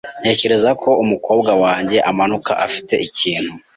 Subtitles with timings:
[0.21, 3.51] Ntekereza ko umukobwa wanjye amanuka afite ikintu.